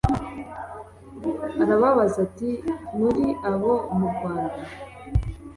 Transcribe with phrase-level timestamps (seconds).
[1.63, 2.49] arababaza ati
[2.99, 4.61] “Muri abo mu Rwanda